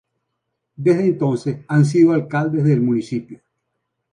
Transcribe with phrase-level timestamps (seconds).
[0.77, 3.39] Desde entonces han sido alcaldes del municipio.